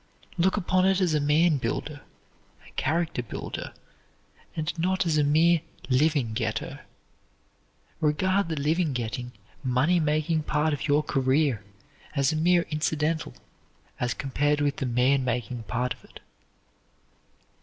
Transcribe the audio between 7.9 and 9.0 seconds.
Regard the living